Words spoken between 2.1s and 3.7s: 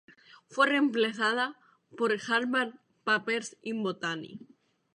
"Harvard Papers